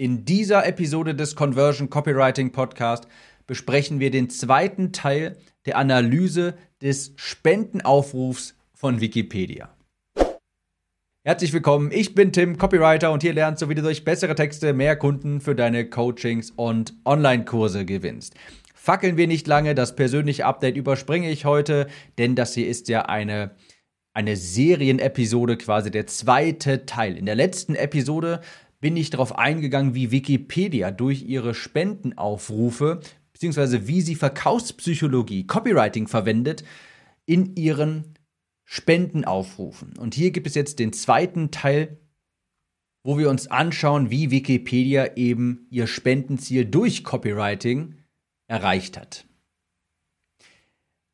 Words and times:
In 0.00 0.24
dieser 0.24 0.66
Episode 0.66 1.14
des 1.14 1.36
Conversion 1.36 1.90
Copywriting 1.90 2.52
Podcast 2.52 3.06
besprechen 3.46 4.00
wir 4.00 4.10
den 4.10 4.30
zweiten 4.30 4.92
Teil 4.92 5.36
der 5.66 5.76
Analyse 5.76 6.54
des 6.80 7.12
Spendenaufrufs 7.16 8.54
von 8.72 9.02
Wikipedia. 9.02 9.68
Herzlich 11.22 11.52
willkommen, 11.52 11.90
ich 11.92 12.14
bin 12.14 12.32
Tim, 12.32 12.56
Copywriter 12.56 13.12
und 13.12 13.22
hier 13.22 13.34
lernst 13.34 13.60
du, 13.60 13.68
wie 13.68 13.74
du 13.74 13.82
durch 13.82 14.02
bessere 14.02 14.34
Texte 14.34 14.72
mehr 14.72 14.96
Kunden 14.96 15.42
für 15.42 15.54
deine 15.54 15.84
Coachings 15.84 16.50
und 16.50 16.94
Online-Kurse 17.04 17.84
gewinnst. 17.84 18.32
Fackeln 18.74 19.18
wir 19.18 19.26
nicht 19.26 19.46
lange, 19.46 19.74
das 19.74 19.96
persönliche 19.96 20.46
Update 20.46 20.78
überspringe 20.78 21.30
ich 21.30 21.44
heute, 21.44 21.88
denn 22.16 22.36
das 22.36 22.54
hier 22.54 22.68
ist 22.68 22.88
ja 22.88 23.02
eine 23.02 23.54
eine 24.12 24.36
Serienepisode, 24.36 25.56
quasi 25.56 25.90
der 25.90 26.06
zweite 26.06 26.84
Teil. 26.84 27.16
In 27.16 27.26
der 27.26 27.36
letzten 27.36 27.76
Episode 27.76 28.40
bin 28.80 28.96
ich 28.96 29.10
darauf 29.10 29.38
eingegangen, 29.38 29.94
wie 29.94 30.10
Wikipedia 30.10 30.90
durch 30.90 31.22
ihre 31.22 31.54
Spendenaufrufe 31.54 33.00
beziehungsweise 33.40 33.88
wie 33.88 34.02
sie 34.02 34.16
Verkaufspsychologie, 34.16 35.46
Copywriting 35.46 36.08
verwendet 36.08 36.62
in 37.24 37.56
ihren 37.56 38.18
Spendenaufrufen. 38.66 39.96
Und 39.96 40.14
hier 40.14 40.30
gibt 40.30 40.46
es 40.46 40.54
jetzt 40.54 40.78
den 40.78 40.92
zweiten 40.92 41.50
Teil, 41.50 41.98
wo 43.02 43.16
wir 43.16 43.30
uns 43.30 43.46
anschauen, 43.46 44.10
wie 44.10 44.30
Wikipedia 44.30 45.16
eben 45.16 45.66
ihr 45.70 45.86
Spendenziel 45.86 46.66
durch 46.66 47.02
Copywriting 47.02 47.94
erreicht 48.46 48.98
hat. 48.98 49.24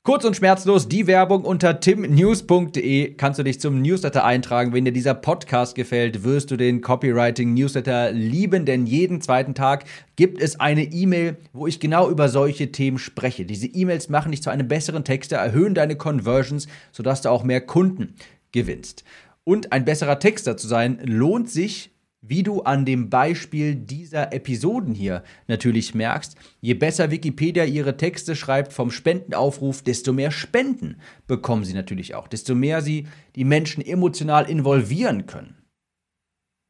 Kurz 0.07 0.25
und 0.25 0.37
schmerzlos 0.37 0.87
die 0.87 1.09
Werbung 1.09 1.43
unter 1.45 1.81
timnews.de 1.81 3.15
kannst 3.15 3.41
du 3.41 3.43
dich 3.43 3.59
zum 3.59 3.83
Newsletter 3.83 4.25
eintragen. 4.25 4.73
Wenn 4.73 4.85
dir 4.85 4.93
dieser 4.93 5.15
Podcast 5.15 5.75
gefällt, 5.75 6.23
wirst 6.23 6.53
du 6.53 6.57
den 6.57 6.81
Copywriting 6.81 7.55
Newsletter 7.55 8.13
lieben, 8.13 8.67
denn 8.67 8.87
jeden 8.87 9.21
zweiten 9.21 9.57
Tag 9.57 9.85
gibt 10.15 10.41
es 10.41 10.61
eine 10.61 10.85
E-Mail, 10.85 11.39
wo 11.53 11.67
ich 11.67 11.81
genau 11.81 12.09
über 12.09 12.29
solche 12.29 12.71
Themen 12.71 12.99
spreche. 12.99 13.47
Diese 13.47 13.67
E-Mails 13.67 14.09
machen 14.09 14.31
dich 14.31 14.45
zu 14.45 14.51
einem 14.51 14.69
besseren 14.69 15.03
Texter, 15.03 15.39
erhöhen 15.39 15.75
deine 15.75 15.97
Conversions, 15.97 16.69
sodass 16.93 17.23
du 17.23 17.31
auch 17.31 17.43
mehr 17.43 17.61
Kunden 17.61 18.15
gewinnst. 18.53 19.03
Und 19.43 19.73
ein 19.73 19.85
besserer 19.85 20.21
Texter 20.21 20.57
zu 20.57 20.69
sein, 20.69 21.01
lohnt 21.03 21.51
sich 21.51 21.96
wie 22.29 22.43
du 22.43 22.63
an 22.63 22.85
dem 22.85 23.11
Beispiel 23.11 23.75
dieser 23.75 24.33
Episoden 24.33 24.95
hier 24.95 25.23
natürlich 25.47 25.95
merkst, 25.95 26.37
je 26.61 26.75
besser 26.75 27.11
Wikipedia 27.11 27.65
ihre 27.65 27.97
Texte 27.97 28.37
schreibt 28.37 28.73
vom 28.73 28.91
Spendenaufruf, 28.91 29.83
desto 29.83 30.13
mehr 30.13 30.31
Spenden 30.31 31.01
bekommen 31.27 31.65
sie 31.65 31.75
natürlich 31.75 32.15
auch, 32.15 32.29
desto 32.29 32.55
mehr 32.55 32.83
sie 32.83 33.07
die 33.35 33.45
Menschen 33.45 33.85
emotional 33.85 34.49
involvieren 34.49 35.27
können, 35.27 35.57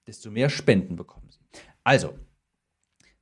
desto 0.06 0.30
mehr 0.30 0.50
Spenden 0.50 0.96
bekommen 0.96 1.28
sie. 1.30 1.40
Also, 1.84 2.18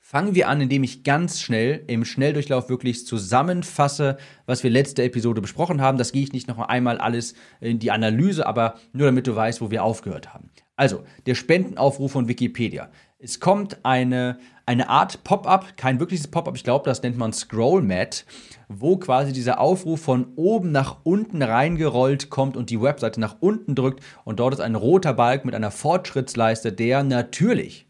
fangen 0.00 0.34
wir 0.34 0.48
an, 0.48 0.60
indem 0.60 0.84
ich 0.84 1.02
ganz 1.02 1.40
schnell 1.40 1.82
im 1.86 2.04
Schnelldurchlauf 2.04 2.68
wirklich 2.68 3.06
zusammenfasse, 3.06 4.18
was 4.46 4.62
wir 4.62 4.70
letzte 4.70 5.02
Episode 5.02 5.40
besprochen 5.40 5.80
haben. 5.80 5.98
Das 5.98 6.12
gehe 6.12 6.22
ich 6.22 6.32
nicht 6.32 6.46
noch 6.46 6.58
einmal 6.58 6.98
alles 6.98 7.34
in 7.60 7.78
die 7.78 7.90
Analyse, 7.90 8.46
aber 8.46 8.78
nur 8.92 9.06
damit 9.06 9.26
du 9.26 9.34
weißt, 9.34 9.60
wo 9.60 9.70
wir 9.70 9.82
aufgehört 9.82 10.34
haben. 10.34 10.50
Also, 10.76 11.04
der 11.26 11.34
Spendenaufruf 11.36 12.12
von 12.12 12.28
Wikipedia. 12.28 12.90
Es 13.18 13.38
kommt 13.38 13.84
eine, 13.84 14.38
eine 14.66 14.88
Art 14.88 15.22
Pop-up, 15.22 15.76
kein 15.76 16.00
wirkliches 16.00 16.28
Pop-up, 16.28 16.56
ich 16.56 16.64
glaube, 16.64 16.84
das 16.84 17.02
nennt 17.02 17.16
man 17.16 17.32
Scroll-Mat, 17.32 18.26
wo 18.68 18.96
quasi 18.96 19.32
dieser 19.32 19.60
Aufruf 19.60 20.02
von 20.02 20.32
oben 20.34 20.72
nach 20.72 20.98
unten 21.04 21.42
reingerollt 21.42 22.28
kommt 22.28 22.56
und 22.56 22.70
die 22.70 22.80
Webseite 22.80 23.20
nach 23.20 23.36
unten 23.40 23.74
drückt 23.74 24.02
und 24.24 24.40
dort 24.40 24.54
ist 24.54 24.60
ein 24.60 24.74
roter 24.74 25.14
Balk 25.14 25.44
mit 25.44 25.54
einer 25.54 25.70
Fortschrittsleiste, 25.70 26.72
der 26.72 27.04
natürlich 27.04 27.86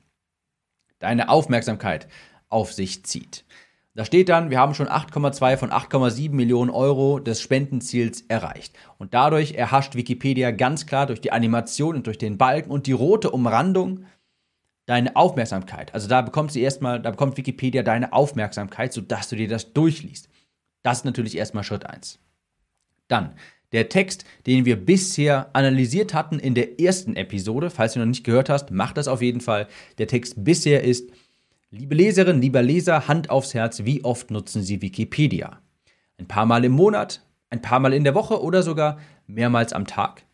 deine 0.99 1.31
Aufmerksamkeit 1.31 2.07
auf 2.49 2.73
sich 2.73 3.05
zieht. 3.05 3.45
Da 3.97 4.05
steht 4.05 4.29
dann, 4.29 4.51
wir 4.51 4.59
haben 4.59 4.75
schon 4.75 4.89
8,2 4.89 5.57
von 5.57 5.71
8,7 5.71 6.33
Millionen 6.33 6.71
Euro 6.71 7.21
des 7.21 7.41
Spendenziels 7.41 8.23
erreicht. 8.23 8.77
Und 8.99 9.15
dadurch 9.15 9.53
erhascht 9.55 9.95
Wikipedia 9.95 10.51
ganz 10.51 10.87
klar 10.87 11.07
durch 11.07 11.21
die 11.21 11.31
Animation 11.31 11.95
und 11.95 12.07
durch 12.09 12.19
den 12.19 12.37
Balken 12.37 12.73
und 12.73 12.89
die 12.89 12.93
rote 12.93 13.31
Umrandung 13.31 14.05
deine 14.87 15.15
Aufmerksamkeit. 15.15 15.95
Also 15.95 16.09
da 16.09 16.23
bekommt 16.23 16.51
sie 16.51 16.61
erstmal, 16.61 17.01
da 17.01 17.13
bekommt 17.13 17.37
Wikipedia 17.37 17.85
deine 17.85 18.13
Aufmerksamkeit, 18.13 18.93
sodass 18.93 19.29
du 19.29 19.37
dir 19.37 19.49
das 19.49 19.73
durchliest. 19.73 20.29
Das 20.83 20.99
ist 20.99 21.05
natürlich 21.05 21.37
erstmal 21.37 21.63
Schritt 21.65 21.87
1. 21.87 22.19
Dann 23.07 23.35
der 23.71 23.89
Text, 23.89 24.25
den 24.47 24.65
wir 24.65 24.77
bisher 24.77 25.51
analysiert 25.53 26.15
hatten 26.15 26.39
in 26.39 26.55
der 26.55 26.81
ersten 26.81 27.17
Episode. 27.17 27.71
Falls 27.71 27.95
du 27.95 28.01
noch 28.01 28.07
nicht 28.07 28.25
gehört 28.25 28.49
hast, 28.49 28.71
mach 28.71 28.93
das 28.93 29.09
auf 29.09 29.23
jeden 29.23 29.41
Fall. 29.41 29.69
Der 29.99 30.07
Text 30.09 30.45
bisher 30.45 30.83
ist 30.83 31.11
Liebe 31.77 31.97
Leserin, 31.97 32.41
lieber 32.41 32.63
Leser, 32.63 33.09
Hand 33.09 33.31
aufs 33.31 33.53
Herz, 33.53 33.85
wie 33.85 34.05
oft 34.05 34.31
nutzen 34.31 34.63
Sie 34.63 34.81
Wikipedia? 34.81 35.61
Ein 36.19 36.29
paar 36.29 36.47
Mal 36.47 36.65
im 36.65 36.71
Monat, 36.71 37.27
ein 37.51 37.63
paar 37.63 37.81
Mal 37.81 37.93
in 37.93 38.05
der 38.05 38.15
Woche 38.15 38.41
oder 38.41 38.63
sogar 38.63 39.01
mehrmals 39.27 39.73
am 39.73 39.85
Tag? 39.85 40.25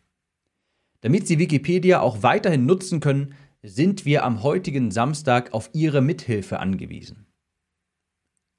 Damit 1.01 1.27
Sie 1.27 1.39
Wikipedia 1.39 2.01
auch 2.01 2.23
weiterhin 2.23 2.67
nutzen 2.67 3.01
können, 3.01 3.33
sind 3.63 4.05
wir 4.05 4.25
am 4.25 4.43
heutigen 4.43 4.91
Samstag 4.91 5.55
auf 5.55 5.71
Ihre 5.73 6.03
Mithilfe 6.03 6.61
angewiesen. 6.61 7.25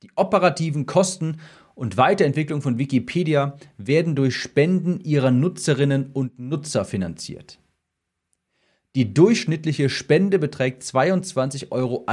Die 0.01 0.09
operativen 0.15 0.87
Kosten 0.87 1.37
und 1.75 1.97
Weiterentwicklung 1.97 2.63
von 2.63 2.79
Wikipedia 2.79 3.57
werden 3.77 4.15
durch 4.15 4.35
Spenden 4.35 4.99
Ihrer 5.01 5.29
Nutzerinnen 5.29 6.09
und 6.13 6.39
Nutzer 6.39 6.83
finanziert. 6.83 7.59
Die 8.95 9.13
durchschnittliche 9.13 9.89
Spende 9.89 10.37
beträgt 10.37 10.83
22,81 10.83 11.71
Euro. 11.71 12.05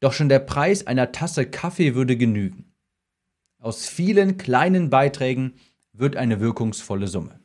Doch 0.00 0.12
schon 0.12 0.28
der 0.28 0.38
Preis 0.38 0.86
einer 0.86 1.12
Tasse 1.12 1.44
Kaffee 1.44 1.94
würde 1.94 2.16
genügen. 2.16 2.72
Aus 3.58 3.86
vielen 3.86 4.38
kleinen 4.38 4.88
Beiträgen 4.88 5.54
wird 5.92 6.16
eine 6.16 6.40
wirkungsvolle 6.40 7.08
Summe. 7.08 7.40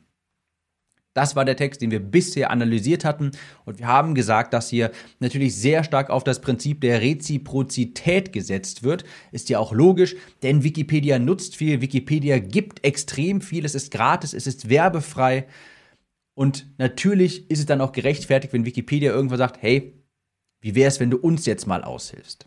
Das 1.12 1.36
war 1.36 1.44
der 1.44 1.56
Text, 1.56 1.80
den 1.80 1.92
wir 1.92 2.00
bisher 2.00 2.50
analysiert 2.50 3.04
hatten. 3.04 3.30
Und 3.64 3.78
wir 3.78 3.86
haben 3.86 4.14
gesagt, 4.14 4.52
dass 4.52 4.68
hier 4.68 4.90
natürlich 5.20 5.54
sehr 5.54 5.84
stark 5.84 6.10
auf 6.10 6.24
das 6.24 6.40
Prinzip 6.40 6.80
der 6.80 7.00
Reziprozität 7.00 8.32
gesetzt 8.32 8.82
wird. 8.82 9.04
Ist 9.30 9.48
ja 9.48 9.60
auch 9.60 9.72
logisch, 9.72 10.16
denn 10.42 10.64
Wikipedia 10.64 11.20
nutzt 11.20 11.54
viel, 11.54 11.80
Wikipedia 11.80 12.38
gibt 12.38 12.84
extrem 12.84 13.40
viel, 13.40 13.64
es 13.64 13.76
ist 13.76 13.92
gratis, 13.92 14.34
es 14.34 14.48
ist 14.48 14.68
werbefrei. 14.68 15.46
Und 16.34 16.66
natürlich 16.78 17.50
ist 17.50 17.60
es 17.60 17.66
dann 17.66 17.80
auch 17.80 17.92
gerechtfertigt, 17.92 18.52
wenn 18.52 18.66
Wikipedia 18.66 19.12
irgendwann 19.12 19.38
sagt, 19.38 19.62
hey, 19.62 19.94
wie 20.60 20.74
wäre 20.74 20.88
es, 20.88 21.00
wenn 21.00 21.10
du 21.10 21.18
uns 21.18 21.46
jetzt 21.46 21.66
mal 21.66 21.84
aushilfst? 21.84 22.46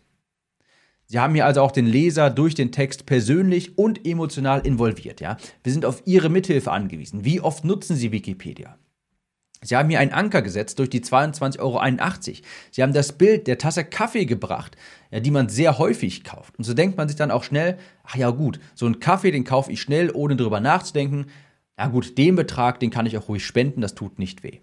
Sie 1.06 1.18
haben 1.18 1.34
hier 1.34 1.46
also 1.46 1.62
auch 1.62 1.72
den 1.72 1.86
Leser 1.86 2.28
durch 2.28 2.54
den 2.54 2.70
Text 2.70 3.06
persönlich 3.06 3.78
und 3.78 4.06
emotional 4.06 4.66
involviert, 4.66 5.22
ja. 5.22 5.38
Wir 5.62 5.72
sind 5.72 5.86
auf 5.86 6.02
Ihre 6.04 6.28
Mithilfe 6.28 6.70
angewiesen. 6.70 7.24
Wie 7.24 7.40
oft 7.40 7.64
nutzen 7.64 7.96
Sie 7.96 8.12
Wikipedia? 8.12 8.76
Sie 9.62 9.74
haben 9.74 9.88
hier 9.88 10.00
einen 10.00 10.12
Anker 10.12 10.42
gesetzt 10.42 10.78
durch 10.78 10.90
die 10.90 11.00
22,81 11.00 11.58
Euro. 11.60 11.80
Sie 12.70 12.82
haben 12.82 12.92
das 12.92 13.12
Bild 13.12 13.46
der 13.46 13.58
Tasse 13.58 13.84
Kaffee 13.84 14.26
gebracht, 14.26 14.76
ja, 15.10 15.20
die 15.20 15.30
man 15.30 15.48
sehr 15.48 15.78
häufig 15.78 16.24
kauft. 16.24 16.58
Und 16.58 16.64
so 16.64 16.74
denkt 16.74 16.96
man 16.98 17.08
sich 17.08 17.16
dann 17.16 17.30
auch 17.30 17.42
schnell, 17.42 17.78
ach 18.04 18.14
ja 18.14 18.30
gut, 18.30 18.60
so 18.74 18.84
einen 18.86 19.00
Kaffee, 19.00 19.30
den 19.30 19.44
kaufe 19.44 19.72
ich 19.72 19.80
schnell, 19.80 20.10
ohne 20.10 20.36
drüber 20.36 20.60
nachzudenken 20.60 21.26
ja 21.78 21.86
gut, 21.86 22.18
den 22.18 22.34
Betrag, 22.34 22.80
den 22.80 22.90
kann 22.90 23.06
ich 23.06 23.16
auch 23.16 23.28
ruhig 23.28 23.46
spenden, 23.46 23.80
das 23.80 23.94
tut 23.94 24.18
nicht 24.18 24.42
weh. 24.42 24.60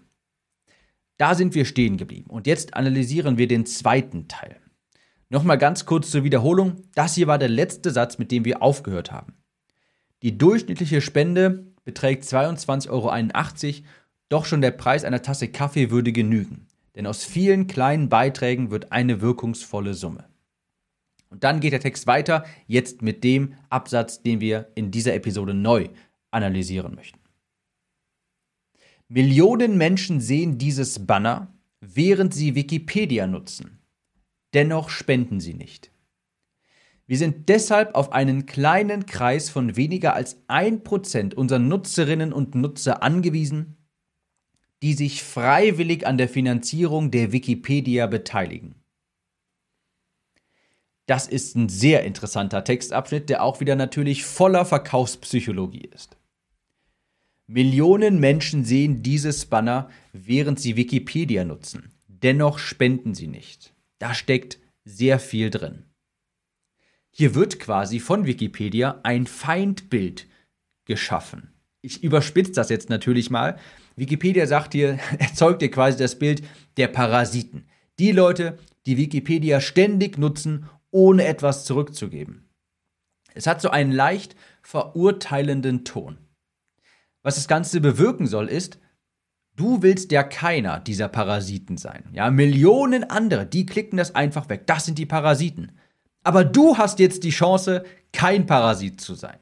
Da 1.16 1.34
sind 1.34 1.54
wir 1.54 1.64
stehen 1.64 1.96
geblieben. 1.96 2.28
Und 2.28 2.46
jetzt 2.46 2.74
analysieren 2.74 3.38
wir 3.38 3.48
den 3.48 3.64
zweiten 3.64 4.28
Teil. 4.28 4.60
Nochmal 5.30 5.56
ganz 5.56 5.86
kurz 5.86 6.10
zur 6.10 6.24
Wiederholung. 6.24 6.82
Das 6.94 7.14
hier 7.14 7.26
war 7.26 7.38
der 7.38 7.48
letzte 7.48 7.90
Satz, 7.90 8.18
mit 8.18 8.30
dem 8.30 8.44
wir 8.44 8.62
aufgehört 8.62 9.12
haben. 9.12 9.34
Die 10.22 10.36
durchschnittliche 10.36 11.00
Spende 11.00 11.72
beträgt 11.84 12.24
22,81 12.24 12.90
Euro, 12.90 13.86
doch 14.28 14.44
schon 14.44 14.60
der 14.60 14.72
Preis 14.72 15.04
einer 15.04 15.22
Tasse 15.22 15.48
Kaffee 15.48 15.90
würde 15.90 16.12
genügen. 16.12 16.66
Denn 16.94 17.06
aus 17.06 17.24
vielen 17.24 17.66
kleinen 17.66 18.08
Beiträgen 18.08 18.70
wird 18.70 18.92
eine 18.92 19.20
wirkungsvolle 19.20 19.94
Summe. 19.94 20.28
Und 21.28 21.44
dann 21.44 21.60
geht 21.60 21.72
der 21.72 21.80
Text 21.80 22.06
weiter, 22.06 22.44
jetzt 22.66 23.02
mit 23.02 23.24
dem 23.24 23.54
Absatz, 23.68 24.22
den 24.22 24.40
wir 24.40 24.70
in 24.74 24.90
dieser 24.90 25.14
Episode 25.14 25.54
neu 25.54 25.88
analysieren 26.30 26.94
möchten. 26.94 27.20
Millionen 29.08 29.78
Menschen 29.78 30.20
sehen 30.20 30.58
dieses 30.58 31.06
Banner, 31.06 31.54
während 31.80 32.34
sie 32.34 32.54
Wikipedia 32.54 33.26
nutzen. 33.26 33.78
Dennoch 34.54 34.88
spenden 34.88 35.38
sie 35.40 35.54
nicht. 35.54 35.92
Wir 37.06 37.18
sind 37.18 37.48
deshalb 37.48 37.94
auf 37.94 38.12
einen 38.12 38.46
kleinen 38.46 39.06
Kreis 39.06 39.48
von 39.48 39.76
weniger 39.76 40.14
als 40.14 40.48
1% 40.48 41.34
unserer 41.34 41.60
Nutzerinnen 41.60 42.32
und 42.32 42.56
Nutzer 42.56 43.02
angewiesen, 43.02 43.76
die 44.82 44.94
sich 44.94 45.22
freiwillig 45.22 46.06
an 46.06 46.18
der 46.18 46.28
Finanzierung 46.28 47.12
der 47.12 47.30
Wikipedia 47.32 48.08
beteiligen. 48.08 48.74
Das 51.06 51.28
ist 51.28 51.54
ein 51.54 51.68
sehr 51.68 52.02
interessanter 52.02 52.64
Textabschnitt, 52.64 53.30
der 53.30 53.44
auch 53.44 53.60
wieder 53.60 53.76
natürlich 53.76 54.24
voller 54.24 54.64
Verkaufspsychologie 54.64 55.88
ist. 55.94 56.15
Millionen 57.48 58.18
Menschen 58.18 58.64
sehen 58.64 59.02
dieses 59.02 59.46
Banner, 59.46 59.88
während 60.12 60.58
sie 60.58 60.76
Wikipedia 60.76 61.44
nutzen. 61.44 61.92
Dennoch 62.08 62.58
spenden 62.58 63.14
sie 63.14 63.28
nicht. 63.28 63.72
Da 63.98 64.14
steckt 64.14 64.58
sehr 64.84 65.20
viel 65.20 65.50
drin. 65.50 65.84
Hier 67.10 67.34
wird 67.34 67.60
quasi 67.60 68.00
von 68.00 68.26
Wikipedia 68.26 69.00
ein 69.04 69.26
Feindbild 69.26 70.26
geschaffen. 70.86 71.52
Ich 71.82 72.02
überspitze 72.02 72.52
das 72.52 72.68
jetzt 72.68 72.90
natürlich 72.90 73.30
mal. 73.30 73.58
Wikipedia 73.94 74.46
sagt 74.46 74.74
dir, 74.74 74.98
erzeugt 75.18 75.62
dir 75.62 75.70
quasi 75.70 75.98
das 75.98 76.18
Bild 76.18 76.42
der 76.76 76.88
Parasiten. 76.88 77.68
Die 78.00 78.10
Leute, 78.10 78.58
die 78.86 78.96
Wikipedia 78.96 79.60
ständig 79.60 80.18
nutzen, 80.18 80.68
ohne 80.90 81.26
etwas 81.26 81.64
zurückzugeben. 81.64 82.48
Es 83.34 83.46
hat 83.46 83.60
so 83.60 83.70
einen 83.70 83.92
leicht 83.92 84.34
verurteilenden 84.62 85.84
Ton. 85.84 86.18
Was 87.26 87.34
das 87.34 87.48
Ganze 87.48 87.80
bewirken 87.80 88.28
soll, 88.28 88.46
ist, 88.46 88.78
du 89.56 89.82
willst 89.82 90.12
ja 90.12 90.22
keiner 90.22 90.78
dieser 90.78 91.08
Parasiten 91.08 91.76
sein. 91.76 92.04
Ja, 92.12 92.30
Millionen 92.30 93.02
andere, 93.02 93.46
die 93.46 93.66
klicken 93.66 93.96
das 93.96 94.14
einfach 94.14 94.48
weg. 94.48 94.68
Das 94.68 94.84
sind 94.84 94.96
die 94.96 95.06
Parasiten. 95.06 95.72
Aber 96.22 96.44
du 96.44 96.78
hast 96.78 97.00
jetzt 97.00 97.24
die 97.24 97.30
Chance, 97.30 97.82
kein 98.12 98.46
Parasit 98.46 99.00
zu 99.00 99.14
sein. 99.14 99.40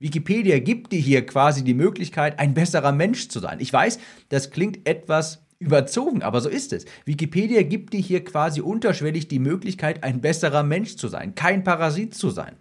Wikipedia 0.00 0.58
gibt 0.58 0.90
dir 0.90 0.98
hier 0.98 1.24
quasi 1.24 1.62
die 1.62 1.74
Möglichkeit, 1.74 2.40
ein 2.40 2.54
besserer 2.54 2.90
Mensch 2.90 3.28
zu 3.28 3.38
sein. 3.38 3.60
Ich 3.60 3.72
weiß, 3.72 4.00
das 4.28 4.50
klingt 4.50 4.88
etwas 4.88 5.46
überzogen, 5.60 6.24
aber 6.24 6.40
so 6.40 6.48
ist 6.48 6.72
es. 6.72 6.86
Wikipedia 7.04 7.62
gibt 7.62 7.92
dir 7.92 8.00
hier 8.00 8.24
quasi 8.24 8.62
unterschwellig 8.62 9.28
die 9.28 9.38
Möglichkeit, 9.38 10.02
ein 10.02 10.20
besserer 10.20 10.64
Mensch 10.64 10.96
zu 10.96 11.06
sein, 11.06 11.36
kein 11.36 11.62
Parasit 11.62 12.16
zu 12.16 12.30
sein. 12.30 12.56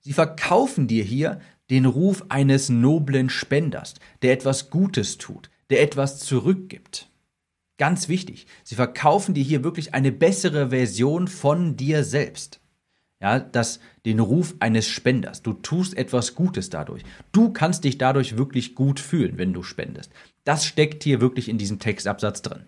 Sie 0.00 0.12
verkaufen 0.12 0.86
dir 0.86 1.04
hier 1.04 1.40
den 1.70 1.86
Ruf 1.86 2.24
eines 2.28 2.68
noblen 2.68 3.30
Spenders, 3.30 3.94
der 4.22 4.32
etwas 4.32 4.70
Gutes 4.70 5.18
tut, 5.18 5.50
der 5.70 5.82
etwas 5.82 6.18
zurückgibt. 6.18 7.08
Ganz 7.78 8.08
wichtig, 8.08 8.46
sie 8.62 8.74
verkaufen 8.74 9.32
dir 9.32 9.42
hier 9.42 9.64
wirklich 9.64 9.94
eine 9.94 10.12
bessere 10.12 10.70
Version 10.70 11.28
von 11.28 11.76
dir 11.76 12.04
selbst. 12.04 12.60
Ja, 13.22 13.38
das, 13.38 13.80
den 14.06 14.18
Ruf 14.18 14.54
eines 14.60 14.86
Spenders. 14.86 15.42
Du 15.42 15.52
tust 15.52 15.96
etwas 15.96 16.34
Gutes 16.34 16.70
dadurch. 16.70 17.02
Du 17.32 17.52
kannst 17.52 17.84
dich 17.84 17.98
dadurch 17.98 18.38
wirklich 18.38 18.74
gut 18.74 18.98
fühlen, 18.98 19.36
wenn 19.36 19.52
du 19.52 19.62
spendest. 19.62 20.10
Das 20.44 20.64
steckt 20.64 21.04
hier 21.04 21.20
wirklich 21.20 21.48
in 21.48 21.58
diesem 21.58 21.78
Textabsatz 21.78 22.40
drin. 22.40 22.64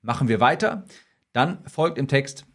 Machen 0.00 0.28
wir 0.28 0.38
weiter. 0.38 0.84
Dann 1.32 1.58
folgt 1.66 1.98
im 1.98 2.06
Text, 2.06 2.46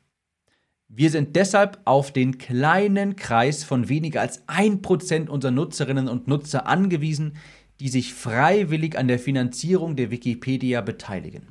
wir 0.96 1.10
sind 1.10 1.36
deshalb 1.36 1.80
auf 1.86 2.14
den 2.14 2.38
kleinen 2.38 3.16
Kreis 3.16 3.64
von 3.64 3.90
weniger 3.90 4.22
als 4.22 4.48
1% 4.48 5.28
unserer 5.28 5.52
Nutzerinnen 5.52 6.08
und 6.08 6.28
Nutzer 6.28 6.68
angewiesen, 6.68 7.38
die 7.80 7.90
sich 7.90 8.14
freiwillig 8.14 8.96
an 8.96 9.08
der 9.08 9.18
Finanzierung 9.18 9.96
der 9.96 10.12
Wikipedia 10.12 10.82
beteiligen. 10.82 11.48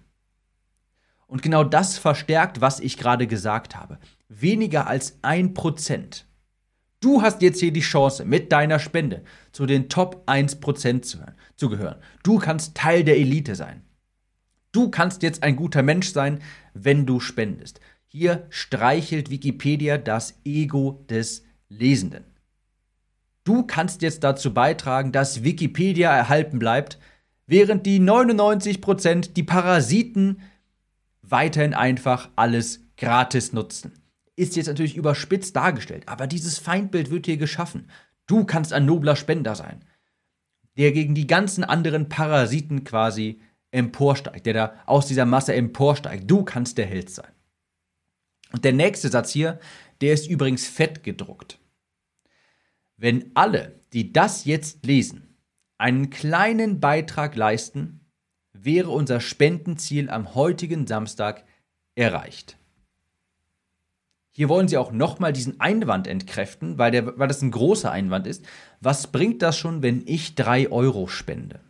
Und 1.27 1.43
genau 1.43 1.65
das 1.65 1.99
verstärkt, 1.99 2.61
was 2.61 2.79
ich 2.79 2.97
gerade 2.97 3.27
gesagt 3.27 3.75
habe. 3.75 3.99
Weniger 4.29 4.87
als 4.87 5.19
ein 5.23 5.55
Prozent. 5.55 6.27
Du 7.01 7.21
hast 7.23 7.43
jetzt 7.43 7.59
hier 7.59 7.73
die 7.73 7.81
Chance, 7.81 8.25
mit 8.25 8.53
deiner 8.53 8.79
Spende 8.79 9.25
zu 9.51 9.67
den 9.67 9.89
Top 9.89 10.23
1% 10.29 11.03
zu, 11.03 11.19
zu 11.57 11.69
gehören. 11.69 11.99
Du 12.23 12.39
kannst 12.39 12.77
Teil 12.77 13.03
der 13.03 13.17
Elite 13.17 13.57
sein. 13.57 13.83
Du 14.71 14.89
kannst 14.89 15.25
jetzt 15.25 15.43
ein 15.43 15.57
guter 15.57 15.83
Mensch 15.83 16.13
sein, 16.13 16.39
wenn 16.75 17.07
du 17.07 17.19
spendest. 17.19 17.81
Hier 18.15 18.47
streichelt 18.51 19.31
Wikipedia 19.31 19.97
das 19.97 20.35
Ego 20.45 21.03
des 21.09 21.47
Lesenden. 21.71 22.25
Du 23.43 23.63
kannst 23.63 24.03
jetzt 24.03 24.23
dazu 24.23 24.53
beitragen, 24.53 25.13
dass 25.13 25.45
Wikipedia 25.45 26.15
erhalten 26.15 26.59
bleibt, 26.59 26.99
während 27.47 27.87
die 27.87 28.01
99% 28.01 29.33
die 29.33 29.43
Parasiten 29.43 30.43
weiterhin 31.23 31.73
einfach 31.73 32.29
alles 32.37 32.81
gratis 32.99 33.55
nutzen. 33.55 33.95
Ist 34.37 34.57
jetzt 34.57 34.67
natürlich 34.67 34.99
überspitzt 34.99 35.57
dargestellt, 35.57 36.03
aber 36.05 36.27
dieses 36.27 36.59
Feindbild 36.59 37.11
wird 37.11 37.25
hier 37.25 37.39
geschaffen. 37.39 37.89
Du 38.27 38.45
kannst 38.45 38.75
ein 38.75 38.85
nobler 38.85 39.17
Spender 39.17 39.55
sein, 39.55 39.87
der 40.77 40.93
gegen 40.93 41.15
die 41.15 41.27
ganzen 41.27 41.65
anderen 41.65 42.11
Parasiten 42.11 42.85
quasi 42.85 43.41
emporsteigt, 43.71 44.45
der 44.45 44.53
da 44.53 44.75
aus 44.85 45.07
dieser 45.07 45.25
Masse 45.25 45.55
emporsteigt. 45.55 46.31
Du 46.31 46.45
kannst 46.45 46.77
der 46.77 46.85
Held 46.85 47.09
sein. 47.09 47.33
Und 48.53 48.65
der 48.65 48.73
nächste 48.73 49.09
Satz 49.09 49.31
hier, 49.31 49.59
der 50.01 50.13
ist 50.13 50.29
übrigens 50.29 50.67
fett 50.67 51.03
gedruckt. 51.03 51.59
Wenn 52.97 53.33
alle, 53.35 53.81
die 53.93 54.13
das 54.13 54.45
jetzt 54.45 54.85
lesen, 54.87 55.37
einen 55.79 56.11
kleinen 56.11 56.81
Beitrag 56.81 57.35
leisten, 57.35 58.01
wäre 58.53 58.91
unser 58.91 59.21
Spendenziel 59.21 60.11
am 60.11 60.35
heutigen 60.35 60.87
Samstag 60.87 61.45
erreicht. 61.95 62.59
Hier 64.35 64.49
wollen 64.49 64.69
sie 64.69 64.79
auch 64.79 64.93
nochmal 64.93 65.33
diesen 65.33 65.61
Einwand 65.61 66.07
entkräften, 66.07 66.79
weil, 66.79 66.91
der, 66.91 67.19
weil 67.19 67.29
das 67.29 67.43
ein 67.43 67.51
großer 67.51 67.91
Einwand 67.91 68.27
ist. 68.27 68.45
Was 68.81 69.09
bringt 69.09 69.43
das 69.43 69.59
schon, 69.59 69.83
wenn 69.83 70.07
ich 70.07 70.35
drei 70.35 70.71
Euro 70.71 71.07
spende? 71.07 71.61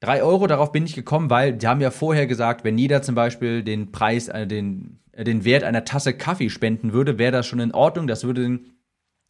Drei 0.00 0.22
Euro, 0.22 0.46
darauf 0.46 0.72
bin 0.72 0.84
ich 0.84 0.94
gekommen, 0.94 1.30
weil 1.30 1.60
sie 1.60 1.66
haben 1.66 1.80
ja 1.80 1.90
vorher 1.90 2.26
gesagt, 2.26 2.64
wenn 2.64 2.76
jeder 2.76 3.02
zum 3.02 3.14
Beispiel 3.14 3.62
den 3.62 3.92
Preis, 3.92 4.28
äh, 4.28 4.46
den 4.46 5.00
äh, 5.16 5.24
den 5.24 5.44
Wert 5.44 5.64
einer 5.64 5.84
Tasse 5.84 6.12
Kaffee 6.12 6.50
spenden 6.50 6.92
würde, 6.92 7.18
wäre 7.18 7.32
das 7.32 7.46
schon 7.46 7.60
in 7.60 7.72
Ordnung. 7.72 8.06
Das 8.06 8.24
würde, 8.24 8.60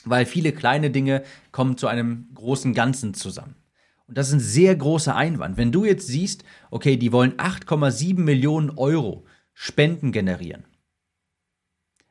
weil 0.05 0.27
viele 0.27 0.53
kleine 0.53 0.91
Dinge 0.91 1.23
kommen 1.53 1.77
zu 1.77 1.87
einem 1.87 2.29
großen 2.35 2.75
Ganzen 2.75 3.15
zusammen. 3.15 3.55
Und 4.07 4.19
das 4.19 4.29
ist 4.29 4.35
ein 4.35 4.41
sehr 4.41 4.77
großer 4.77 5.17
Einwand. 5.17 5.57
Wenn 5.57 5.73
du 5.73 5.85
jetzt 5.85 6.07
siehst, 6.07 6.45
okay, 6.71 6.97
die 6.97 7.13
wollen 7.13 7.33
8,7 7.35 8.21
Millionen 8.21 8.71
Euro 8.71 9.25
Spenden 9.53 10.13
generieren. 10.13 10.65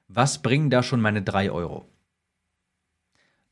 Was 0.07 0.41
bringen 0.41 0.69
da 0.69 0.81
schon 0.81 0.99
meine 0.99 1.21
3 1.21 1.51
Euro? 1.51 1.87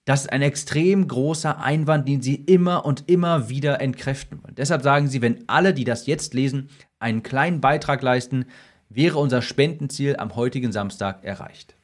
Das 0.05 0.21
ist 0.21 0.33
ein 0.33 0.41
extrem 0.41 1.07
großer 1.07 1.59
Einwand, 1.59 2.07
den 2.07 2.21
sie 2.21 2.35
immer 2.35 2.85
und 2.85 3.09
immer 3.09 3.47
wieder 3.47 3.79
entkräften 3.79 4.43
wollen. 4.43 4.55
Deshalb 4.55 4.83
sagen 4.83 5.07
sie, 5.07 5.21
wenn 5.21 5.47
alle, 5.47 5.73
die 5.73 5.85
das 5.85 6.07
jetzt 6.07 6.33
lesen, 6.33 6.69
einen 6.99 7.23
kleinen 7.23 7.61
Beitrag 7.61 8.01
leisten, 8.01 8.45
wäre 8.89 9.17
unser 9.17 9.41
Spendenziel 9.41 10.17
am 10.17 10.35
heutigen 10.35 10.71
Samstag 10.71 11.23
erreicht. 11.23 11.75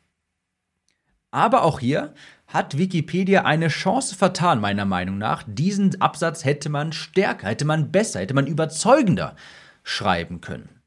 Aber 1.31 1.63
auch 1.63 1.80
hier 1.80 2.13
hat 2.48 2.77
Wikipedia 2.77 3.45
eine 3.45 3.68
Chance 3.68 4.16
vertan, 4.16 4.60
meiner 4.60 4.86
Meinung 4.86 5.18
nach. 5.18 5.44
Diesen 5.48 6.01
Absatz 6.01 6.44
hätte 6.44 6.69
man 6.69 6.92
stärker, 6.92 7.48
hätte 7.48 7.65
man 7.65 7.92
besser, 7.92 8.19
hätte 8.19 8.33
man 8.33 8.48
überzeugender 8.48 9.36
schreiben 9.83 10.42
können. 10.42 10.81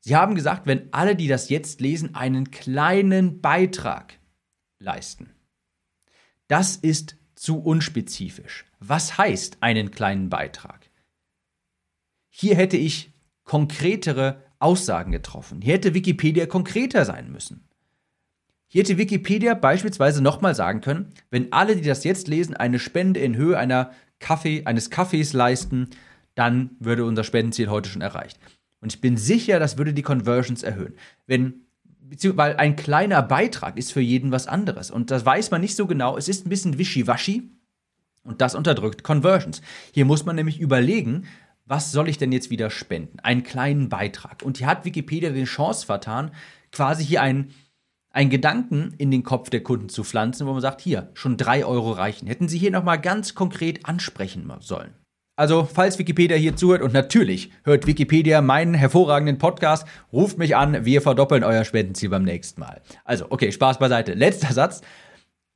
Sie 0.00 0.16
haben 0.16 0.34
gesagt, 0.34 0.66
wenn 0.66 0.92
alle, 0.92 1.14
die 1.14 1.28
das 1.28 1.48
jetzt 1.48 1.80
lesen, 1.80 2.16
einen 2.16 2.50
kleinen 2.50 3.40
Beitrag 3.40 4.18
leisten. 4.80 5.30
Das 6.52 6.76
ist 6.76 7.16
zu 7.34 7.60
unspezifisch. 7.60 8.66
Was 8.78 9.16
heißt 9.16 9.62
einen 9.62 9.90
kleinen 9.90 10.28
Beitrag? 10.28 10.90
Hier 12.28 12.56
hätte 12.56 12.76
ich 12.76 13.14
konkretere 13.42 14.42
Aussagen 14.58 15.12
getroffen. 15.12 15.62
Hier 15.62 15.72
hätte 15.72 15.94
Wikipedia 15.94 16.44
konkreter 16.44 17.06
sein 17.06 17.32
müssen. 17.32 17.66
Hier 18.68 18.82
hätte 18.82 18.98
Wikipedia 18.98 19.54
beispielsweise 19.54 20.22
nochmal 20.22 20.54
sagen 20.54 20.82
können, 20.82 21.14
wenn 21.30 21.54
alle, 21.54 21.74
die 21.74 21.88
das 21.88 22.04
jetzt 22.04 22.28
lesen, 22.28 22.54
eine 22.54 22.78
Spende 22.78 23.20
in 23.20 23.34
Höhe 23.34 23.56
einer 23.56 23.92
Kaffee, 24.18 24.66
eines 24.66 24.90
Kaffees 24.90 25.32
leisten, 25.32 25.88
dann 26.34 26.76
würde 26.80 27.06
unser 27.06 27.24
Spendenziel 27.24 27.70
heute 27.70 27.88
schon 27.88 28.02
erreicht. 28.02 28.38
Und 28.82 28.92
ich 28.92 29.00
bin 29.00 29.16
sicher, 29.16 29.58
das 29.58 29.78
würde 29.78 29.94
die 29.94 30.02
Conversions 30.02 30.62
erhöhen. 30.62 30.96
Wenn, 31.26 31.64
weil 32.36 32.56
ein 32.56 32.76
kleiner 32.76 33.22
Beitrag 33.22 33.76
ist 33.76 33.92
für 33.92 34.00
jeden 34.00 34.32
was 34.32 34.46
anderes. 34.46 34.90
Und 34.90 35.10
das 35.10 35.24
weiß 35.24 35.50
man 35.50 35.60
nicht 35.60 35.76
so 35.76 35.86
genau. 35.86 36.16
Es 36.16 36.28
ist 36.28 36.46
ein 36.46 36.50
bisschen 36.50 36.78
wischiwaschi. 36.78 37.50
Und 38.24 38.40
das 38.40 38.54
unterdrückt 38.54 39.02
Conversions. 39.02 39.62
Hier 39.92 40.04
muss 40.04 40.24
man 40.24 40.36
nämlich 40.36 40.60
überlegen, 40.60 41.26
was 41.64 41.92
soll 41.92 42.08
ich 42.08 42.18
denn 42.18 42.32
jetzt 42.32 42.50
wieder 42.50 42.70
spenden? 42.70 43.18
Einen 43.20 43.42
kleinen 43.42 43.88
Beitrag. 43.88 44.42
Und 44.42 44.58
hier 44.58 44.66
hat 44.66 44.84
Wikipedia 44.84 45.30
die 45.30 45.44
Chance 45.44 45.86
vertan, 45.86 46.32
quasi 46.70 47.04
hier 47.04 47.22
einen, 47.22 47.52
einen 48.10 48.30
Gedanken 48.30 48.94
in 48.98 49.10
den 49.10 49.22
Kopf 49.22 49.50
der 49.50 49.62
Kunden 49.62 49.88
zu 49.88 50.04
pflanzen, 50.04 50.46
wo 50.46 50.52
man 50.52 50.60
sagt, 50.60 50.80
hier, 50.80 51.10
schon 51.14 51.36
drei 51.36 51.64
Euro 51.64 51.92
reichen. 51.92 52.28
Hätten 52.28 52.48
sie 52.48 52.58
hier 52.58 52.70
nochmal 52.70 53.00
ganz 53.00 53.34
konkret 53.34 53.86
ansprechen 53.86 54.50
sollen. 54.60 54.94
Also, 55.34 55.64
falls 55.64 55.98
Wikipedia 55.98 56.36
hier 56.36 56.56
zuhört, 56.56 56.82
und 56.82 56.92
natürlich 56.92 57.50
hört 57.64 57.86
Wikipedia 57.86 58.42
meinen 58.42 58.74
hervorragenden 58.74 59.38
Podcast, 59.38 59.86
ruft 60.12 60.36
mich 60.36 60.56
an, 60.56 60.84
wir 60.84 61.00
verdoppeln 61.00 61.42
euer 61.42 61.64
Spendenziel 61.64 62.10
beim 62.10 62.24
nächsten 62.24 62.60
Mal. 62.60 62.82
Also, 63.04 63.26
okay, 63.30 63.50
Spaß 63.50 63.78
beiseite. 63.78 64.12
Letzter 64.12 64.52
Satz. 64.52 64.82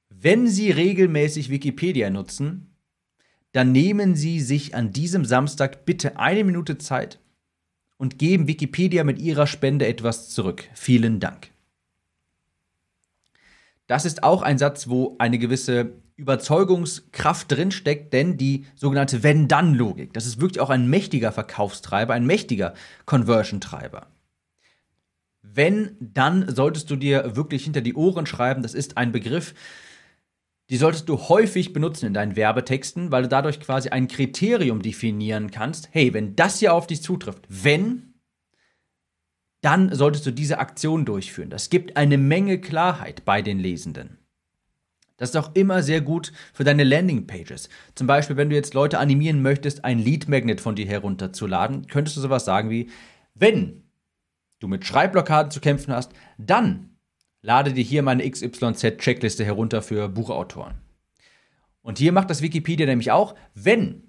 Wenn 0.09 0.47
Sie 0.47 0.71
regelmäßig 0.71 1.51
Wikipedia 1.51 2.09
nutzen, 2.09 2.75
dann 3.53 3.73
nehmen 3.73 4.15
Sie 4.15 4.41
sich 4.41 4.75
an 4.75 4.93
diesem 4.93 5.25
Samstag 5.27 5.85
bitte 5.85 6.19
eine 6.19 6.43
Minute 6.43 6.79
Zeit 6.79 7.21
und 7.99 8.19
geben 8.19 8.49
Wikipedia 8.49 9.05
mit 9.05 9.19
Ihrer 9.19 9.47
Spende 9.47 9.87
etwas 9.87 10.31
zurück. 10.31 10.65
Vielen 10.75 11.21
Dank. 11.21 11.51
Das 13.87 14.05
ist 14.05 14.23
auch 14.23 14.43
ein 14.43 14.59
Satz, 14.59 14.89
wo 14.89 15.17
eine 15.19 15.39
gewisse 15.39 15.93
Überzeugungskraft 16.17 17.53
drinsteckt, 17.53 18.13
denn 18.13 18.37
die 18.37 18.67
sogenannte 18.75 19.23
Wenn-Dann-Logik, 19.23 20.13
das 20.15 20.27
ist 20.27 20.41
wirklich 20.41 20.61
auch 20.61 20.71
ein 20.71 20.89
mächtiger 20.89 21.31
Verkaufstreiber, 21.31 22.15
ein 22.15 22.27
mächtiger 22.27 22.75
Conversion-Treiber. 23.05 24.07
Wenn, 25.43 25.97
dann 26.01 26.55
solltest 26.55 26.91
du 26.91 26.97
dir 26.97 27.37
wirklich 27.37 27.65
hinter 27.65 27.83
die 27.83 27.95
Ohren 27.95 28.27
schreiben, 28.27 28.63
das 28.63 28.75
ist 28.75 28.97
ein 28.97 29.13
Begriff, 29.13 29.55
die 30.71 30.77
solltest 30.77 31.09
du 31.09 31.29
häufig 31.29 31.73
benutzen 31.73 32.07
in 32.07 32.15
deinen 32.15 32.35
Werbetexten, 32.35 33.13
weil 33.13 33.23
du 33.23 33.29
dadurch 33.29 33.61
quasi 33.61 33.91
ein 33.91 34.09
Kriterium 34.09 34.83
definieren 34.83 35.51
kannst. 35.51 35.91
Hey, 35.93 36.13
wenn 36.13 36.35
das 36.35 36.59
hier 36.59 36.75
auf 36.75 36.87
dich 36.87 37.03
zutrifft, 37.03 37.47
wenn, 37.49 38.15
dann 39.61 39.95
solltest 39.95 40.27
du 40.27 40.33
diese 40.33 40.59
Aktion 40.59 41.05
durchführen. 41.05 41.51
Das 41.51 41.71
gibt 41.71 41.97
eine 41.97 42.19
Menge 42.19 42.61
Klarheit 42.61 43.25
bei 43.25 43.43
den 43.43 43.59
Lesenden. 43.59 44.19
Das 45.17 45.31
ist 45.31 45.37
auch 45.37 45.55
immer 45.55 45.83
sehr 45.83 46.01
gut 46.01 46.33
für 46.53 46.65
deine 46.65 46.85
Landingpages. 46.85 47.69
Zum 47.95 48.07
Beispiel, 48.07 48.37
wenn 48.37 48.51
du 48.51 48.57
jetzt 48.57 48.75
Leute 48.75 48.99
animieren 48.99 49.41
möchtest, 49.43 49.85
ein 49.85 49.99
Lead 49.99 50.29
Magnet 50.29 50.61
von 50.61 50.75
dir 50.75 50.87
herunterzuladen, 50.87 51.87
könntest 51.87 52.17
du 52.17 52.21
sowas 52.21 52.45
sagen 52.45 52.71
wie, 52.71 52.91
wenn 53.35 53.85
du 54.59 54.69
mit 54.69 54.85
Schreibblockaden 54.85 55.51
zu 55.51 55.61
kämpfen 55.61 55.95
hast, 55.95 56.13
dann 56.39 56.97
lade 57.43 57.73
dir 57.73 57.85
hier 57.85 58.03
meine 58.03 58.29
XYZ-Checkliste 58.29 59.45
herunter 59.45 59.83
für 59.83 60.09
Buchautoren. 60.09 60.75
Und 61.83 61.99
hier 61.99 62.13
macht 62.13 62.31
das 62.31 62.43
Wikipedia 62.43 62.87
nämlich 62.87 63.13
auch, 63.13 63.35
wenn 63.55 64.03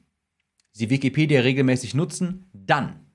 Sie 0.71 0.89
Wikipedia 0.89 1.41
regelmäßig 1.41 1.95
nutzen, 1.95 2.49
dann. 2.53 3.07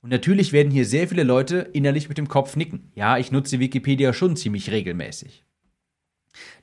Und 0.00 0.10
natürlich 0.10 0.52
werden 0.52 0.72
hier 0.72 0.86
sehr 0.86 1.08
viele 1.08 1.22
Leute 1.22 1.68
innerlich 1.72 2.08
mit 2.08 2.16
dem 2.16 2.28
Kopf 2.28 2.56
nicken. 2.56 2.92
Ja, 2.94 3.18
ich 3.18 3.32
nutze 3.32 3.58
Wikipedia 3.58 4.12
schon 4.12 4.36
ziemlich 4.36 4.70
regelmäßig. 4.70 5.44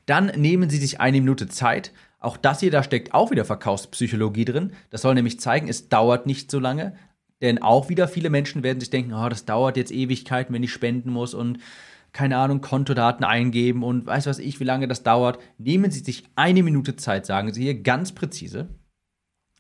Dann 0.06 0.28
nehmen 0.36 0.70
Sie 0.70 0.78
sich 0.78 1.00
eine 1.00 1.20
Minute 1.20 1.48
Zeit. 1.48 1.92
Auch 2.20 2.38
das 2.38 2.62
hier, 2.62 2.72
da 2.72 2.84
steckt 2.84 3.14
auch 3.14 3.32
wieder 3.32 3.46
Verkaufspsychologie 3.46 4.46
drin. 4.46 4.74
Das 4.90 5.02
soll 5.02 5.14
nämlich 5.14 5.40
zeigen, 5.40 5.68
es 5.68 5.90
dauert 5.90 6.26
nicht 6.26 6.50
so 6.50 6.60
lange. 6.60 6.96
Denn 7.42 7.62
auch 7.62 7.90
wieder 7.90 8.08
viele 8.08 8.30
Menschen 8.30 8.64
werden 8.64 8.80
sich 8.80 8.90
denken, 8.90 9.14
oh, 9.14 9.28
das 9.28 9.46
dauert 9.46 9.76
jetzt 9.76 9.92
Ewigkeiten, 9.92 10.56
wenn 10.56 10.64
ich 10.64 10.72
spenden 10.72 11.12
muss 11.12 11.34
und 11.34 11.60
keine 12.14 12.38
Ahnung, 12.38 12.62
Kontodaten 12.62 13.26
eingeben 13.26 13.84
und 13.84 14.06
weiß 14.06 14.28
was 14.28 14.40
ich, 14.40 14.60
wie 14.60 14.66
lange 14.66 14.88
das 14.88 15.04
dauert. 15.04 15.40
Nehmen 15.58 15.92
Sie 15.92 16.00
sich 16.00 16.24
eine 16.36 16.64
Minute 16.64 16.96
Zeit, 16.96 17.26
sagen 17.26 17.52
Sie 17.52 17.64
hier 17.64 17.82
ganz 17.82 18.14
präzise. 18.14 18.70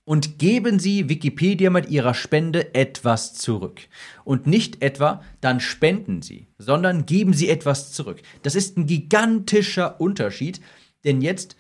Und 0.06 0.38
geben 0.38 0.80
Sie 0.80 1.08
Wikipedia 1.08 1.70
mit 1.70 1.90
Ihrer 1.90 2.14
Spende 2.14 2.76
etwas 2.76 3.34
zurück. 3.36 3.82
Und 4.26 4.48
nicht 4.48 4.82
etwa, 4.82 5.24
dann 5.40 5.62
spenden 5.62 6.22
Sie, 6.22 6.48
sondern 6.58 7.06
geben 7.06 7.34
Sie 7.34 7.50
etwas 7.50 7.94
zurück. 7.94 8.22
Das 8.42 8.56
ist 8.56 8.78
ein 8.78 8.86
gigantischer 8.86 10.02
Unterschied, 10.02 10.60
denn 11.06 11.22
jetzt 11.22 11.56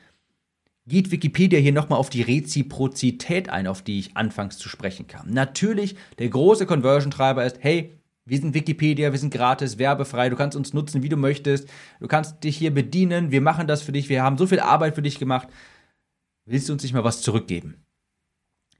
geht 0.85 1.11
Wikipedia 1.11 1.59
hier 1.59 1.71
nochmal 1.71 1.99
auf 1.99 2.09
die 2.09 2.21
Reziprozität 2.21 3.49
ein, 3.49 3.67
auf 3.67 3.81
die 3.81 3.99
ich 3.99 4.17
anfangs 4.17 4.57
zu 4.57 4.67
sprechen 4.67 5.07
kam. 5.07 5.29
Natürlich, 5.29 5.95
der 6.19 6.29
große 6.29 6.65
Conversion-Treiber 6.65 7.45
ist, 7.45 7.57
hey, 7.61 7.93
wir 8.25 8.37
sind 8.37 8.53
Wikipedia, 8.53 9.11
wir 9.11 9.19
sind 9.19 9.33
gratis, 9.33 9.77
werbefrei, 9.77 10.29
du 10.29 10.35
kannst 10.35 10.55
uns 10.57 10.73
nutzen, 10.73 11.03
wie 11.03 11.09
du 11.09 11.17
möchtest, 11.17 11.69
du 11.99 12.07
kannst 12.07 12.43
dich 12.43 12.57
hier 12.57 12.73
bedienen, 12.73 13.31
wir 13.31 13.41
machen 13.41 13.67
das 13.67 13.81
für 13.81 13.91
dich, 13.91 14.09
wir 14.09 14.23
haben 14.23 14.37
so 14.37 14.47
viel 14.47 14.59
Arbeit 14.59 14.95
für 14.95 15.01
dich 15.01 15.19
gemacht. 15.19 15.47
Willst 16.45 16.67
du 16.67 16.73
uns 16.73 16.83
nicht 16.83 16.93
mal 16.93 17.03
was 17.03 17.21
zurückgeben? 17.21 17.82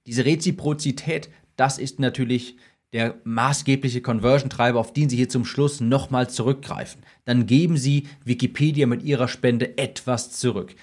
Diese 0.06 0.26
Reziprozität, 0.26 1.30
das 1.56 1.78
ist 1.78 2.00
natürlich 2.00 2.58
der 2.92 3.16
maßgebliche 3.24 4.02
Conversion-Treiber, 4.02 4.80
auf 4.80 4.94
den 4.94 5.10
Sie 5.10 5.16
hier 5.16 5.30
zum 5.30 5.46
Schluss 5.46 5.82
nochmal 5.82 6.30
zurückgreifen. 6.30 7.02
Dann 7.26 7.48
geben 7.48 7.78
Sie 7.78 8.08
Wikipedia 8.24 8.86
mit 8.86 9.04
Ihrer 9.04 9.28
Spende 9.28 9.78
etwas 9.78 10.32
zurück 10.32 10.76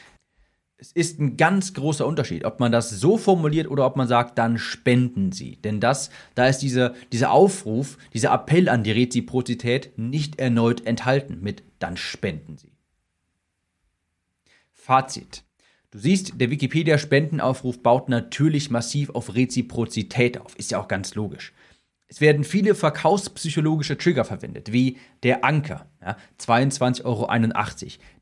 es 0.80 0.92
ist 0.92 1.20
ein 1.20 1.36
ganz 1.36 1.74
großer 1.74 2.06
Unterschied, 2.06 2.44
ob 2.44 2.58
man 2.58 2.72
das 2.72 2.88
so 2.88 3.18
formuliert 3.18 3.68
oder 3.68 3.84
ob 3.84 3.96
man 3.96 4.08
sagt, 4.08 4.38
dann 4.38 4.56
spenden 4.58 5.30
Sie. 5.30 5.56
Denn 5.56 5.78
das, 5.78 6.10
da 6.34 6.46
ist 6.46 6.58
dieser, 6.58 6.94
dieser 7.12 7.32
Aufruf, 7.32 7.98
dieser 8.14 8.32
Appell 8.32 8.68
an 8.68 8.82
die 8.82 8.92
Reziprozität 8.92 9.98
nicht 9.98 10.40
erneut 10.40 10.86
enthalten 10.86 11.40
mit 11.42 11.62
dann 11.78 11.98
spenden 11.98 12.56
Sie. 12.56 12.72
Fazit. 14.72 15.44
Du 15.90 15.98
siehst, 15.98 16.40
der 16.40 16.50
Wikipedia-Spendenaufruf 16.50 17.82
baut 17.82 18.08
natürlich 18.08 18.70
massiv 18.70 19.10
auf 19.10 19.34
Reziprozität 19.34 20.38
auf. 20.38 20.56
Ist 20.56 20.70
ja 20.70 20.80
auch 20.80 20.86
ganz 20.86 21.16
logisch. 21.16 21.52
Es 22.06 22.20
werden 22.20 22.44
viele 22.44 22.74
verkaufspsychologische 22.74 23.96
Trigger 23.98 24.24
verwendet, 24.24 24.72
wie 24.72 24.98
der 25.22 25.44
Anker, 25.44 25.86
ja, 26.00 26.16
22,81 26.40 27.04
Euro. 27.04 27.28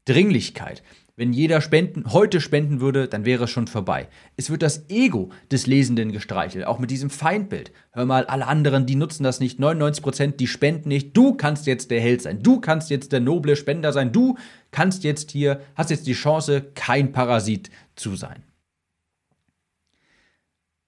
Dringlichkeit, 0.04 0.82
wenn 1.18 1.32
jeder 1.32 1.60
spenden, 1.60 2.12
heute 2.12 2.40
spenden 2.40 2.80
würde, 2.80 3.08
dann 3.08 3.24
wäre 3.24 3.44
es 3.44 3.50
schon 3.50 3.66
vorbei. 3.66 4.08
Es 4.36 4.50
wird 4.50 4.62
das 4.62 4.88
Ego 4.88 5.30
des 5.50 5.66
Lesenden 5.66 6.12
gestreichelt, 6.12 6.64
auch 6.64 6.78
mit 6.78 6.92
diesem 6.92 7.10
Feindbild. 7.10 7.72
Hör 7.90 8.06
mal, 8.06 8.26
alle 8.26 8.46
anderen, 8.46 8.86
die 8.86 8.94
nutzen 8.94 9.24
das 9.24 9.40
nicht, 9.40 9.58
99%, 9.58 10.36
die 10.36 10.46
spenden 10.46 10.90
nicht. 10.90 11.16
Du 11.16 11.34
kannst 11.34 11.66
jetzt 11.66 11.90
der 11.90 12.00
Held 12.00 12.22
sein, 12.22 12.44
du 12.44 12.60
kannst 12.60 12.88
jetzt 12.88 13.10
der 13.10 13.18
noble 13.18 13.56
Spender 13.56 13.92
sein, 13.92 14.12
du 14.12 14.38
kannst 14.70 15.02
jetzt 15.02 15.32
hier, 15.32 15.60
hast 15.74 15.90
jetzt 15.90 16.06
die 16.06 16.12
Chance, 16.12 16.70
kein 16.76 17.10
Parasit 17.10 17.68
zu 17.96 18.14
sein. 18.14 18.44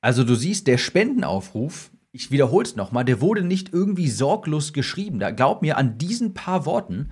Also 0.01 0.23
du 0.23 0.37
siehst, 0.37 0.69
der 0.69 0.79
Spendenaufruf, 0.79 1.91
ich 2.13 2.31
wiederhole 2.31 2.65
es 2.65 2.77
nochmal, 2.77 3.05
der 3.05 3.21
wurde 3.21 3.43
nicht 3.43 3.73
irgendwie 3.73 4.09
sorglos 4.09 4.73
geschrieben. 4.73 5.19
Da 5.19 5.33
glaub 5.33 5.61
mir, 5.61 5.77
an 5.77 5.99
diesen 5.99 6.35
paar 6.35 6.67
Worten 6.67 7.11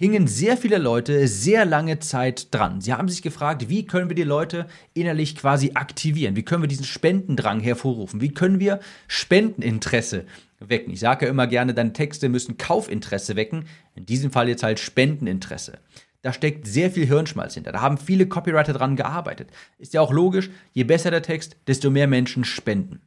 hingen 0.00 0.26
sehr 0.26 0.56
viele 0.56 0.78
Leute 0.78 1.28
sehr 1.28 1.66
lange 1.66 1.98
Zeit 1.98 2.54
dran. 2.54 2.80
Sie 2.80 2.94
haben 2.94 3.10
sich 3.10 3.20
gefragt, 3.20 3.68
wie 3.68 3.84
können 3.86 4.08
wir 4.08 4.16
die 4.16 4.22
Leute 4.22 4.66
innerlich 4.94 5.36
quasi 5.36 5.72
aktivieren? 5.74 6.36
Wie 6.36 6.42
können 6.42 6.62
wir 6.62 6.68
diesen 6.68 6.86
Spendendrang 6.86 7.60
hervorrufen? 7.60 8.22
Wie 8.22 8.32
können 8.32 8.60
wir 8.60 8.80
Spendeninteresse 9.08 10.24
wecken? 10.58 10.90
Ich 10.94 11.00
sage 11.00 11.26
ja 11.26 11.30
immer 11.30 11.46
gerne, 11.46 11.74
deine 11.74 11.92
Texte 11.92 12.30
müssen 12.30 12.56
Kaufinteresse 12.56 13.36
wecken. 13.36 13.66
In 13.94 14.06
diesem 14.06 14.32
Fall 14.32 14.48
jetzt 14.48 14.62
halt 14.62 14.80
Spendeninteresse. 14.80 15.80
Da 16.22 16.32
steckt 16.32 16.66
sehr 16.66 16.90
viel 16.90 17.04
Hirnschmalz 17.04 17.52
hinter. 17.52 17.72
Da 17.72 17.82
haben 17.82 17.98
viele 17.98 18.26
Copywriter 18.26 18.72
dran 18.72 18.96
gearbeitet. 18.96 19.50
Ist 19.76 19.92
ja 19.92 20.00
auch 20.00 20.12
logisch, 20.12 20.48
je 20.72 20.84
besser 20.84 21.10
der 21.10 21.22
Text, 21.22 21.56
desto 21.66 21.90
mehr 21.90 22.06
Menschen 22.06 22.44
spenden 22.44 23.02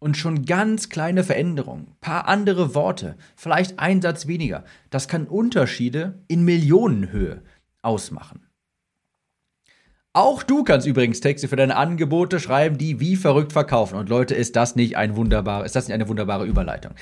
und 0.00 0.16
schon 0.16 0.44
ganz 0.44 0.88
kleine 0.88 1.22
Veränderungen, 1.22 1.94
paar 2.00 2.26
andere 2.26 2.74
Worte, 2.74 3.16
vielleicht 3.36 3.78
ein 3.78 4.02
Satz 4.02 4.26
weniger, 4.26 4.64
das 4.90 5.06
kann 5.06 5.26
Unterschiede 5.26 6.18
in 6.26 6.44
Millionenhöhe 6.44 7.42
ausmachen. 7.82 8.46
Auch 10.12 10.42
du 10.42 10.64
kannst 10.64 10.88
übrigens 10.88 11.20
Texte 11.20 11.46
für 11.46 11.54
deine 11.54 11.76
Angebote 11.76 12.40
schreiben, 12.40 12.78
die 12.78 12.98
wie 12.98 13.14
verrückt 13.14 13.52
verkaufen. 13.52 13.96
Und 13.96 14.08
Leute, 14.08 14.34
ist 14.34 14.56
das 14.56 14.74
nicht 14.74 14.96
ein 14.96 15.14
wunderbar, 15.14 15.64
ist 15.64 15.76
das 15.76 15.86
nicht 15.86 15.94
eine 15.94 16.08
wunderbare 16.08 16.46
Überleitung? 16.46 16.94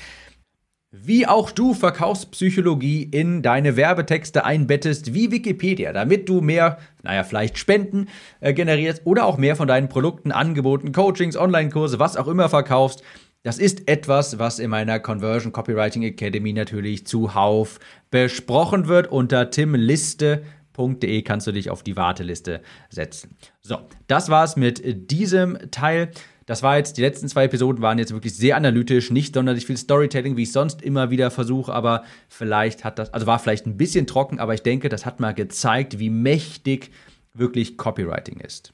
Wie 0.91 1.27
auch 1.27 1.51
du 1.51 1.75
Verkaufspsychologie 1.75 3.03
in 3.03 3.43
deine 3.43 3.75
Werbetexte 3.75 4.43
einbettest, 4.43 5.13
wie 5.13 5.31
Wikipedia, 5.31 5.93
damit 5.93 6.27
du 6.27 6.41
mehr, 6.41 6.79
naja, 7.03 7.23
vielleicht 7.23 7.59
Spenden 7.59 8.07
äh, 8.39 8.53
generierst 8.53 9.03
oder 9.05 9.25
auch 9.25 9.37
mehr 9.37 9.55
von 9.55 9.67
deinen 9.67 9.87
Produkten, 9.87 10.31
Angeboten, 10.31 10.91
Coachings, 10.91 11.37
Online-Kurse, 11.37 11.99
was 11.99 12.17
auch 12.17 12.27
immer 12.27 12.49
verkaufst. 12.49 13.03
Das 13.43 13.59
ist 13.59 13.87
etwas, 13.87 14.39
was 14.39 14.57
in 14.57 14.71
meiner 14.71 14.99
Conversion 14.99 15.51
Copywriting 15.51 16.01
Academy 16.01 16.53
natürlich 16.53 17.05
zuhauf 17.05 17.79
besprochen 18.09 18.87
wird. 18.87 19.11
Unter 19.11 19.51
timliste.de 19.51 21.21
kannst 21.21 21.45
du 21.45 21.51
dich 21.51 21.69
auf 21.69 21.83
die 21.83 21.97
Warteliste 21.97 22.61
setzen. 22.89 23.37
So, 23.61 23.77
das 24.07 24.29
war's 24.29 24.55
mit 24.55 25.11
diesem 25.11 25.55
Teil. 25.69 26.09
Das 26.49 26.63
war 26.63 26.77
jetzt, 26.77 26.97
die 26.97 27.01
letzten 27.01 27.27
zwei 27.27 27.43
Episoden 27.43 27.83
waren 27.83 27.99
jetzt 27.99 28.11
wirklich 28.11 28.33
sehr 28.33 28.57
analytisch, 28.57 29.11
nicht 29.11 29.35
sonderlich 29.35 29.67
viel 29.67 29.77
Storytelling, 29.77 30.35
wie 30.35 30.41
ich 30.41 30.51
sonst 30.51 30.81
immer 30.81 31.11
wieder 31.11 31.29
versuche, 31.29 31.71
aber 31.71 32.05
vielleicht 32.27 32.83
hat 32.83 32.97
das, 32.97 33.13
also 33.13 33.27
war 33.27 33.37
vielleicht 33.37 33.67
ein 33.67 33.77
bisschen 33.77 34.07
trocken, 34.07 34.39
aber 34.39 34.55
ich 34.55 34.63
denke, 34.63 34.89
das 34.89 35.05
hat 35.05 35.19
mal 35.19 35.35
gezeigt, 35.35 35.99
wie 35.99 36.09
mächtig 36.09 36.89
wirklich 37.35 37.77
Copywriting 37.77 38.39
ist. 38.39 38.73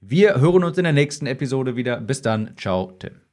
Wir 0.00 0.40
hören 0.40 0.62
uns 0.62 0.78
in 0.78 0.84
der 0.84 0.92
nächsten 0.92 1.26
Episode 1.26 1.74
wieder. 1.74 2.00
Bis 2.00 2.22
dann. 2.22 2.52
Ciao, 2.56 2.92
Tim. 3.00 3.25